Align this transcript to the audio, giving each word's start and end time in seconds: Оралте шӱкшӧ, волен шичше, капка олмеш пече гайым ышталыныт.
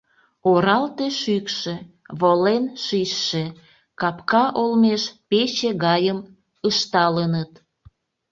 Оралте 0.51 1.07
шӱкшӧ, 1.19 1.75
волен 2.19 2.63
шичше, 2.85 3.45
капка 3.99 4.45
олмеш 4.61 5.03
пече 5.29 5.69
гайым 5.85 6.19
ышталыныт. 6.69 7.51